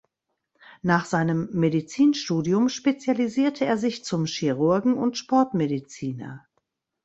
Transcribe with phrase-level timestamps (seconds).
[0.81, 6.43] Nach seinem Medizinstudium spezialisierte er sich zum Chirurgen und Sportmediziner.